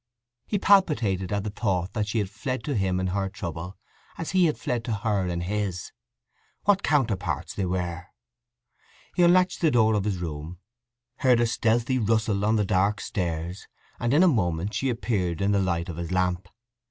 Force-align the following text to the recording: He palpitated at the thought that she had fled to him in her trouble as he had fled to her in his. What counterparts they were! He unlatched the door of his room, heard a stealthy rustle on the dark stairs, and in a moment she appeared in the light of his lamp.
He 0.47 0.57
palpitated 0.57 1.31
at 1.31 1.43
the 1.43 1.51
thought 1.51 1.93
that 1.93 2.07
she 2.07 2.17
had 2.17 2.27
fled 2.27 2.63
to 2.63 2.73
him 2.73 2.99
in 2.99 3.05
her 3.05 3.29
trouble 3.29 3.77
as 4.17 4.31
he 4.31 4.45
had 4.45 4.57
fled 4.57 4.83
to 4.85 4.93
her 4.95 5.27
in 5.27 5.41
his. 5.41 5.91
What 6.63 6.81
counterparts 6.81 7.53
they 7.53 7.67
were! 7.67 8.07
He 9.15 9.21
unlatched 9.21 9.61
the 9.61 9.69
door 9.69 9.93
of 9.93 10.05
his 10.05 10.17
room, 10.17 10.57
heard 11.17 11.39
a 11.39 11.45
stealthy 11.45 11.99
rustle 11.99 12.43
on 12.43 12.55
the 12.55 12.65
dark 12.65 12.99
stairs, 12.99 13.67
and 13.99 14.11
in 14.11 14.23
a 14.23 14.27
moment 14.27 14.73
she 14.73 14.89
appeared 14.89 15.39
in 15.39 15.51
the 15.51 15.61
light 15.61 15.87
of 15.87 15.97
his 15.97 16.11
lamp. 16.11 16.49